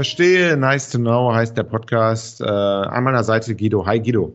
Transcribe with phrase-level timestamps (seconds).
[0.00, 2.40] Verstehe, nice to know heißt der Podcast.
[2.40, 3.84] Äh, an meiner Seite Guido.
[3.84, 4.32] Hi Guido.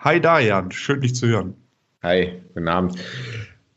[0.00, 1.54] Hi Dajan, schön dich zu hören.
[2.02, 2.96] Hi, guten Abend.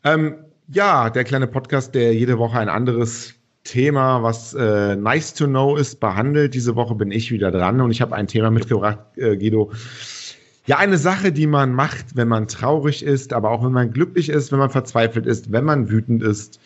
[0.03, 0.35] Ähm,
[0.67, 3.33] ja, der kleine Podcast, der jede Woche ein anderes
[3.63, 6.53] Thema, was äh, nice to know ist, behandelt.
[6.53, 9.71] Diese Woche bin ich wieder dran und ich habe ein Thema mitgebracht, äh, Guido.
[10.65, 14.27] Ja, eine Sache, die man macht, wenn man traurig ist, aber auch wenn man glücklich
[14.27, 16.59] ist, wenn man verzweifelt ist, wenn man wütend ist,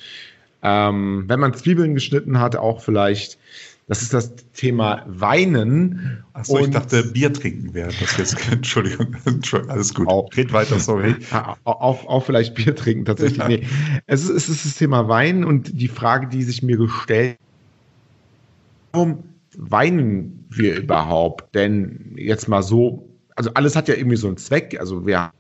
[0.64, 3.38] ähm, wenn man Zwiebeln geschnitten hat, auch vielleicht.
[3.88, 6.24] Das ist das Thema Weinen.
[6.34, 8.36] Achso, ich dachte, Bier trinken wäre das jetzt.
[8.52, 10.08] Entschuldigung, Entschuldigung, alles gut.
[10.08, 11.16] Auch, Red weiter, sorry.
[11.66, 13.38] Auch, auch, vielleicht Bier trinken, tatsächlich.
[13.38, 13.48] Ja.
[13.48, 13.68] Nee.
[14.08, 17.38] Es, ist, es ist das Thema Weinen und die Frage, die sich mir gestellt
[18.96, 19.24] warum
[19.58, 21.54] weinen wir überhaupt?
[21.54, 24.80] Denn jetzt mal so, also alles hat ja irgendwie so einen Zweck.
[24.80, 25.34] Also wir haben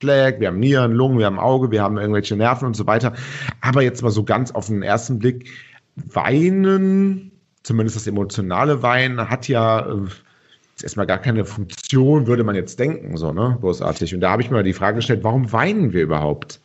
[0.00, 3.14] Flag, wir haben Nieren, Lungen, wir haben Auge, wir haben irgendwelche Nerven und so weiter.
[3.60, 5.48] Aber jetzt mal so ganz auf den ersten Blick,
[5.96, 7.32] Weinen,
[7.62, 10.08] zumindest das emotionale Weinen, hat ja äh,
[10.82, 13.58] erstmal gar keine Funktion, würde man jetzt denken, so, ne?
[13.60, 14.14] Großartig.
[14.14, 16.60] Und da habe ich mir die Frage gestellt, warum weinen wir überhaupt?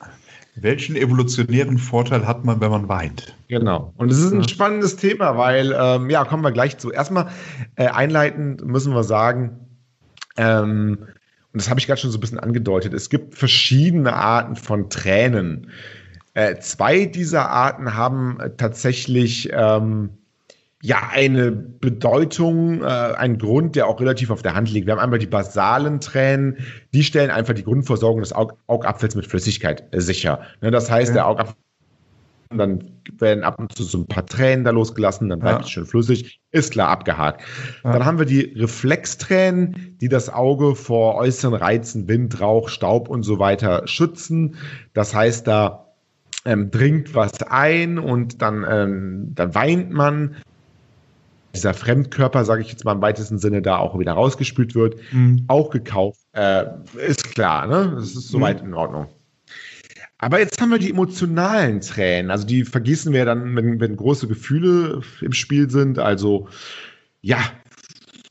[0.55, 3.35] Welchen evolutionären Vorteil hat man, wenn man weint?
[3.49, 3.93] Genau.
[3.97, 6.91] Und es ist ein spannendes Thema, weil, ähm, ja, kommen wir gleich zu.
[6.91, 7.27] Erstmal
[7.75, 9.59] äh, einleitend müssen wir sagen,
[10.37, 10.97] ähm,
[11.51, 14.89] und das habe ich gerade schon so ein bisschen angedeutet, es gibt verschiedene Arten von
[14.89, 15.71] Tränen.
[16.33, 20.09] Äh, zwei dieser Arten haben tatsächlich ähm,
[20.85, 24.85] ja eine Bedeutung, äh, einen Grund, der auch relativ auf der Hand liegt.
[24.85, 26.57] Wir haben einmal die basalen Tränen,
[26.93, 30.41] die stellen einfach die Grundversorgung des Aug Augapfels mit Flüssigkeit äh, sicher.
[30.61, 31.13] Ne, das heißt, ja.
[31.15, 31.55] der Augapfel
[32.51, 35.65] dann werden ab und zu so ein paar Tränen da losgelassen, dann bleibt ja.
[35.65, 37.41] es schön flüssig, ist klar abgehakt.
[37.83, 37.93] Ja.
[37.93, 43.23] Dann haben wir die Reflextränen, die das Auge vor äußeren Reizen, Wind, Rauch, Staub und
[43.23, 44.55] so weiter schützen.
[44.93, 45.87] Das heißt, da
[46.45, 50.35] ähm, dringt was ein und dann, ähm, dann weint man.
[51.55, 55.45] Dieser Fremdkörper, sage ich jetzt mal im weitesten Sinne, da auch wieder rausgespült wird, mhm.
[55.47, 56.19] auch gekauft.
[56.33, 56.65] Äh,
[57.07, 57.93] ist klar, ne?
[57.95, 58.69] Das ist soweit mhm.
[58.69, 59.07] in Ordnung.
[60.17, 62.31] Aber jetzt haben wir die emotionalen Tränen.
[62.31, 65.99] Also die vergießen wir dann, wenn, wenn große Gefühle im Spiel sind.
[65.99, 66.47] Also
[67.21, 67.39] ja,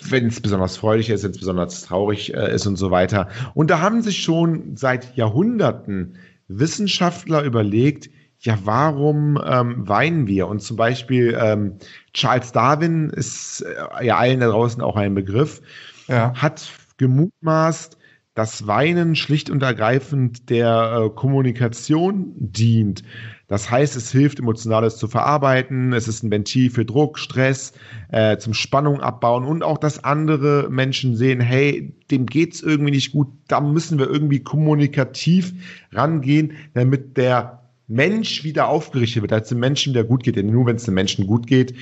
[0.08, 3.28] wenn es besonders freudig ist, wenn es besonders traurig äh, ist und so weiter.
[3.54, 6.16] Und da haben sich schon seit Jahrhunderten
[6.48, 8.10] Wissenschaftler überlegt,
[8.44, 10.48] ja, warum ähm, weinen wir?
[10.48, 11.78] Und zum Beispiel ähm,
[12.12, 15.62] Charles Darwin ist äh, ja allen da draußen auch ein Begriff,
[16.08, 16.34] ja.
[16.34, 16.68] hat
[16.98, 17.96] gemutmaßt,
[18.34, 23.02] dass Weinen schlicht und ergreifend der äh, Kommunikation dient.
[23.46, 25.92] Das heißt, es hilft, Emotionales zu verarbeiten.
[25.94, 27.72] Es ist ein Ventil für Druck, Stress,
[28.10, 33.12] äh, zum Spannung abbauen und auch, dass andere Menschen sehen, hey, dem geht's irgendwie nicht
[33.12, 33.28] gut.
[33.48, 35.54] Da müssen wir irgendwie kommunikativ
[35.92, 40.36] rangehen, damit der Mensch wieder aufgerichtet wird, als dem Menschen wieder gut geht.
[40.36, 41.74] Denn nur wenn es dem Menschen gut geht,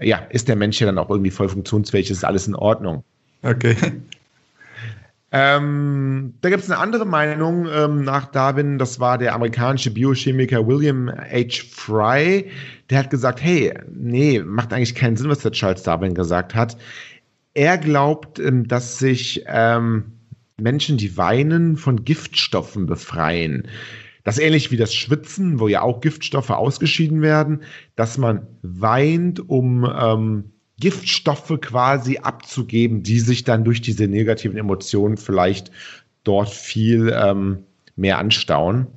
[0.00, 3.04] ja, ist der Mensch ja dann auch irgendwie voll funktionsfähig, ist alles in Ordnung.
[3.42, 3.76] Okay.
[5.32, 10.66] Ähm, da gibt es eine andere Meinung ähm, nach Darwin, das war der amerikanische Biochemiker
[10.66, 11.64] William H.
[11.68, 12.50] Fry,
[12.90, 16.76] der hat gesagt, hey, nee, macht eigentlich keinen Sinn, was der Charles Darwin gesagt hat.
[17.54, 20.12] Er glaubt, ähm, dass sich ähm,
[20.58, 23.66] Menschen, die weinen, von Giftstoffen befreien.
[24.26, 27.62] Das ist ähnlich wie das Schwitzen, wo ja auch Giftstoffe ausgeschieden werden,
[27.94, 30.50] dass man weint, um ähm,
[30.80, 35.70] Giftstoffe quasi abzugeben, die sich dann durch diese negativen Emotionen vielleicht
[36.24, 37.58] dort viel ähm,
[37.94, 38.88] mehr anstauen.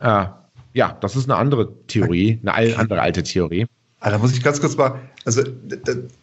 [0.00, 0.24] Äh,
[0.72, 3.66] ja, das ist eine andere Theorie, eine andere alte Theorie.
[4.00, 5.42] Also muss ich ganz kurz mal, also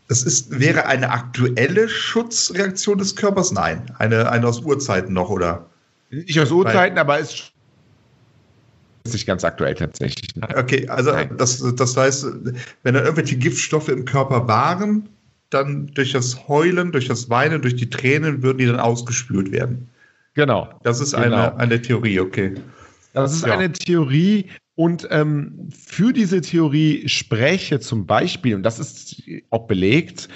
[0.07, 3.51] das ist, wäre eine aktuelle Schutzreaktion des Körpers?
[3.51, 5.67] Nein, eine, eine aus Urzeiten noch, oder?
[6.09, 7.53] Nicht aus Urzeiten, Weil, aber ist
[9.03, 10.35] ist nicht ganz aktuell tatsächlich.
[10.35, 10.47] Ne?
[10.55, 12.25] Okay, also das, das heißt,
[12.83, 15.09] wenn da irgendwelche Giftstoffe im Körper waren,
[15.49, 19.89] dann durch das Heulen, durch das Weinen, durch die Tränen würden die dann ausgespült werden.
[20.33, 20.69] Genau.
[20.83, 21.23] Das ist genau.
[21.23, 22.55] eine, eine Theorie, okay.
[23.13, 23.53] Das ist ja.
[23.53, 30.29] eine Theorie und ähm, für diese Theorie spreche zum Beispiel, und das ist auch belegt,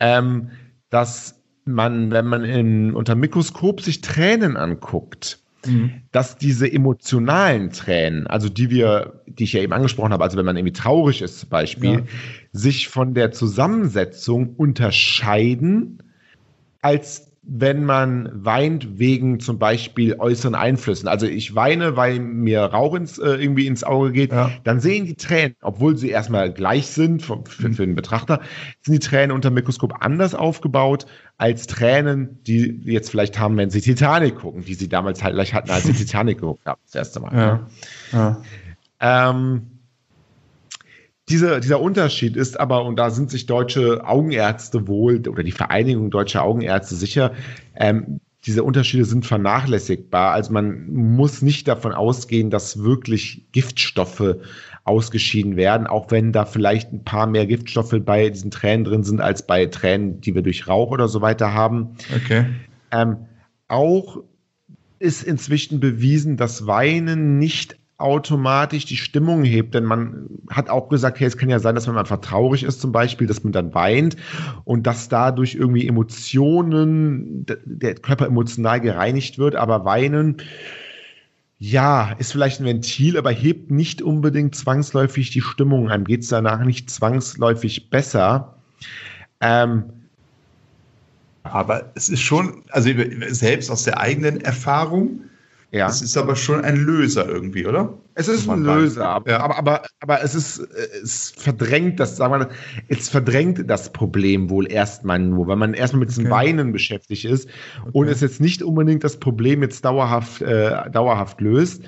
[0.00, 0.50] ähm,
[0.90, 6.02] dass man, wenn man in, unter Mikroskop sich Tränen anguckt, Mhm.
[6.12, 10.46] dass diese emotionalen Tränen, also die wir, die ich ja eben angesprochen habe, also wenn
[10.46, 12.02] man irgendwie traurig ist zum Beispiel, ja.
[12.52, 16.02] sich von der Zusammensetzung unterscheiden,
[16.80, 21.08] als wenn man weint wegen zum Beispiel äußeren Einflüssen.
[21.08, 24.50] Also ich weine, weil mir Rauch ins, äh, irgendwie ins Auge geht, ja.
[24.64, 28.40] dann sehen die Tränen, obwohl sie erstmal gleich sind für, für, für, den Betrachter,
[28.82, 31.06] sind die Tränen unter dem Mikroskop anders aufgebaut
[31.38, 35.54] als Tränen, die jetzt vielleicht haben, wenn sie Titanic gucken, die sie damals halt gleich
[35.54, 37.34] hatten, als sie Titanic geguckt haben, das erste Mal.
[37.34, 37.66] Ja.
[38.12, 39.30] ja.
[39.30, 39.77] Ähm,
[41.28, 46.10] Diese, dieser Unterschied ist aber, und da sind sich deutsche Augenärzte wohl oder die Vereinigung
[46.10, 47.32] deutscher Augenärzte sicher,
[47.76, 50.32] ähm, diese Unterschiede sind vernachlässigbar.
[50.32, 54.36] Also man muss nicht davon ausgehen, dass wirklich Giftstoffe
[54.84, 59.20] ausgeschieden werden, auch wenn da vielleicht ein paar mehr Giftstoffe bei diesen Tränen drin sind,
[59.20, 61.96] als bei Tränen, die wir durch Rauch oder so weiter haben.
[62.14, 62.46] Okay.
[62.90, 63.26] Ähm,
[63.66, 64.22] auch
[64.98, 71.20] ist inzwischen bewiesen, dass Weinen nicht automatisch die Stimmung hebt, denn man hat auch gesagt,
[71.20, 73.74] hey, es kann ja sein, dass man einfach traurig ist zum Beispiel, dass man dann
[73.74, 74.16] weint
[74.64, 80.36] und dass dadurch irgendwie Emotionen, der Körper emotional gereinigt wird, aber weinen,
[81.58, 85.90] ja, ist vielleicht ein Ventil, aber hebt nicht unbedingt zwangsläufig die Stimmung.
[85.90, 88.54] Einem geht es danach nicht zwangsläufig besser.
[89.40, 89.84] Ähm,
[91.42, 92.90] aber es ist schon, also
[93.28, 95.20] selbst aus der eigenen Erfahrung,
[95.70, 95.88] ja.
[95.88, 97.92] Es ist aber schon ein Löser irgendwie, oder?
[98.14, 99.40] Es ist ein Löser, aber, ja.
[99.40, 102.48] aber, aber, aber, es ist, es verdrängt das, sagen wir mal,
[102.88, 106.34] es verdrängt das Problem wohl erstmal nur, weil man erstmal mit diesem okay.
[106.34, 107.48] Weinen beschäftigt ist
[107.80, 107.90] okay.
[107.92, 111.82] und es jetzt nicht unbedingt das Problem jetzt dauerhaft, äh, dauerhaft löst.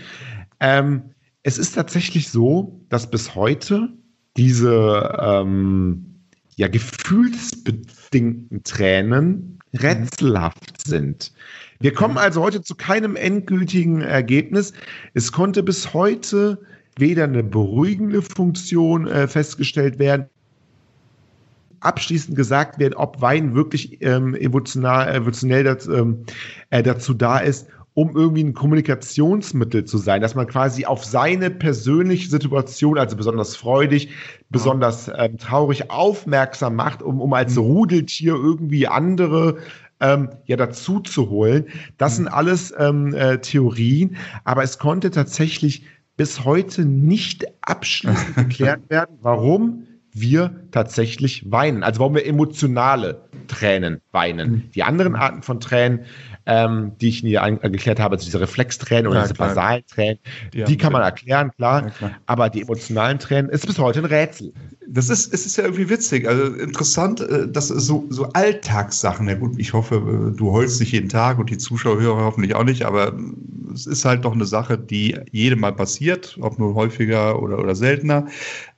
[0.61, 3.89] Ähm, es ist tatsächlich so, dass bis heute
[4.37, 6.21] diese ähm,
[6.57, 11.33] ja, gefühlsbedingten Tränen rätselhaft sind.
[11.83, 14.75] Wir kommen also heute zu keinem endgültigen Ergebnis.
[15.15, 16.59] Es konnte bis heute
[16.99, 20.27] weder eine beruhigende Funktion äh, festgestellt werden,
[21.81, 26.25] abschließend gesagt werden, ob Wein wirklich ähm, emotional, emotionell dazu, ähm,
[26.69, 31.51] äh, dazu da ist, um irgendwie ein Kommunikationsmittel zu sein, dass man quasi auf seine
[31.51, 34.11] persönliche Situation, also besonders freudig,
[34.51, 37.63] besonders ähm, traurig, aufmerksam macht, um, um als mhm.
[37.63, 39.57] Rudeltier irgendwie andere
[40.01, 41.67] ähm, ja dazu zu holen.
[41.99, 42.35] Das sind mhm.
[42.35, 45.85] alles ähm, äh, Theorien, aber es konnte tatsächlich
[46.17, 51.83] bis heute nicht abschließend geklärt werden, warum wir tatsächlich weinen.
[51.83, 54.51] Also warum wir emotionale Tränen weinen.
[54.51, 54.71] Mhm.
[54.75, 56.05] Die anderen Arten von Tränen
[56.47, 60.19] ähm, die ich nie geklärt habe, also diese Reflextränen oder ja, diese basalen Tränen,
[60.53, 64.07] die, die kann man erklären, klar, ja, aber die emotionalen Tränen ist bis heute ein
[64.07, 64.53] Rätsel.
[64.89, 69.35] Das ist, es ist ja irgendwie witzig, also interessant, äh, dass so, so Alltagssachen, ja
[69.35, 72.85] gut, ich hoffe, äh, du heulst nicht jeden Tag und die Zuschauer hoffentlich auch nicht,
[72.85, 73.17] aber
[73.73, 77.77] es ist halt doch eine Sache, die jedem mal passiert, ob nur häufiger oder, oder
[77.77, 78.27] seltener,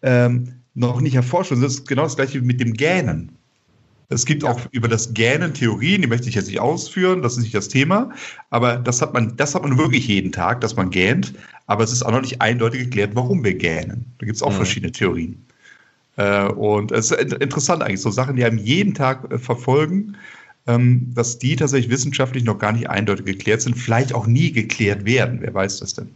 [0.03, 1.53] ähm, noch nicht erforscht.
[1.53, 3.37] Und das ist genau das gleiche mit dem Gähnen.
[4.09, 7.45] Es gibt auch über das Gähnen Theorien, die möchte ich jetzt nicht ausführen, das ist
[7.45, 8.11] nicht das Thema.
[8.51, 11.33] Aber das hat man, das hat man wirklich jeden Tag, dass man gähnt.
[11.67, 14.05] Aber es ist auch noch nicht eindeutig geklärt, warum wir gähnen.
[14.19, 14.57] Da gibt es auch mhm.
[14.57, 15.43] verschiedene Theorien.
[16.17, 20.17] Äh, und es ist interessant eigentlich, so Sachen, die einem jeden Tag äh, verfolgen,
[20.67, 25.05] ähm, dass die tatsächlich wissenschaftlich noch gar nicht eindeutig geklärt sind, vielleicht auch nie geklärt
[25.05, 25.39] werden.
[25.41, 26.11] Wer weiß das denn?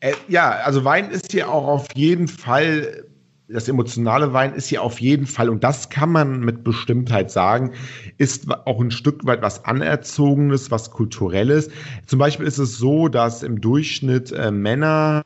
[0.00, 3.04] Äh, ja, also Wein ist hier auch auf jeden Fall
[3.52, 7.72] das emotionale Wein ist ja auf jeden Fall, und das kann man mit Bestimmtheit sagen,
[8.18, 11.70] ist auch ein Stück weit was Anerzogenes, was Kulturelles.
[12.06, 15.22] Zum Beispiel ist es so, dass im Durchschnitt äh, Männer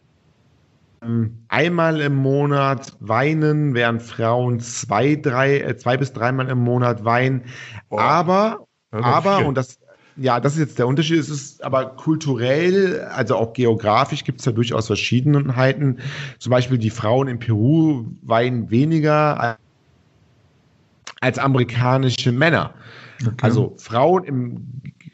[1.03, 7.05] ähm, einmal im Monat weinen, während Frauen zwei, drei, äh, zwei bis dreimal im Monat
[7.05, 7.43] weinen.
[7.91, 8.01] Boah.
[8.01, 9.79] Aber, aber, und das
[10.17, 11.19] ja, das ist jetzt der Unterschied.
[11.19, 15.99] Es ist aber kulturell, also auch geografisch gibt es ja durchaus Verschiedenheiten.
[16.39, 19.59] Zum Beispiel die Frauen in Peru weinen weniger
[21.21, 22.75] als amerikanische Männer.
[23.23, 23.35] Okay.
[23.43, 24.67] Also Frauen im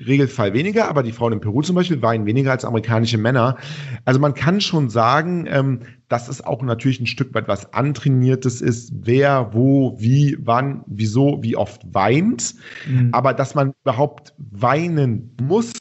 [0.07, 3.57] Regelfall weniger, aber die Frauen in Peru zum Beispiel weinen weniger als amerikanische Männer.
[4.05, 8.61] Also man kann schon sagen, ähm, dass es auch natürlich ein Stück weit was antrainiertes
[8.61, 12.55] ist, wer, wo, wie, wann, wieso, wie oft weint.
[12.89, 13.11] Mhm.
[13.13, 15.73] Aber dass man überhaupt weinen muss,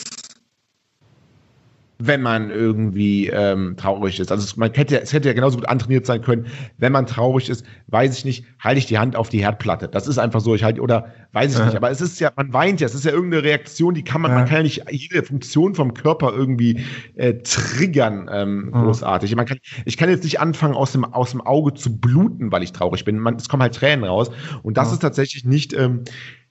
[2.02, 4.32] wenn man irgendwie ähm, traurig ist.
[4.32, 7.66] Also man hätte, es hätte ja genauso gut antrainiert sein können, wenn man traurig ist,
[7.88, 9.90] weiß ich nicht, halte ich die Hand auf die Herdplatte.
[9.90, 11.66] Das ist einfach so, ich halte, oder weiß ich ja.
[11.66, 14.22] nicht, aber es ist ja, man weint ja, es ist ja irgendeine Reaktion, die kann
[14.22, 14.38] man, ja.
[14.38, 18.82] man kann ja nicht jede Funktion vom Körper irgendwie äh, triggern, ähm, ja.
[18.82, 19.36] großartig.
[19.36, 22.64] Man kann, ich kann jetzt nicht anfangen, aus dem, aus dem Auge zu bluten, weil
[22.64, 23.20] ich traurig bin.
[23.20, 24.32] Man, es kommen halt Tränen raus.
[24.64, 26.06] Und das ist tatsächlich nicht, ähm,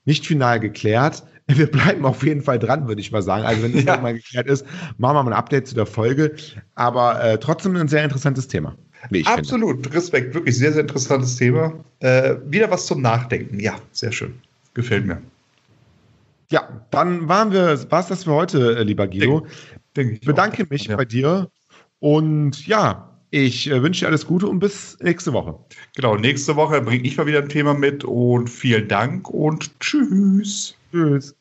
[0.09, 1.23] nicht final geklärt.
[1.47, 3.45] Wir bleiben auf jeden Fall dran, würde ich mal sagen.
[3.45, 3.97] Also wenn das ja.
[3.99, 4.67] mal geklärt ist,
[4.99, 6.35] machen wir mal ein Update zu der Folge.
[6.75, 8.77] Aber äh, trotzdem ein sehr interessantes Thema.
[9.25, 9.95] Absolut, finde.
[9.95, 11.73] Respekt, wirklich sehr, sehr interessantes Thema.
[12.00, 13.61] Äh, wieder was zum Nachdenken.
[13.61, 14.35] Ja, sehr schön.
[14.75, 15.23] Gefällt mir.
[16.50, 19.47] Ja, dann waren wir, war es das für heute, äh, lieber Guido.
[19.97, 20.71] Denk, denk Bedanke auch.
[20.71, 20.97] mich ja.
[20.97, 21.50] bei dir
[22.00, 25.58] und ja, ich äh, wünsche dir alles Gute und bis nächste Woche.
[25.97, 30.75] Genau, nächste Woche bringe ich mal wieder ein Thema mit und vielen Dank und tschüss.
[30.92, 31.38] Tschüss.